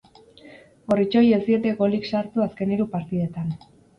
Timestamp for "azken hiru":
2.47-2.91